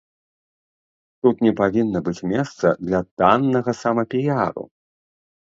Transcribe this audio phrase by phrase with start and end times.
[1.27, 4.63] Тут не павінна быць месца для таннага самапіяру.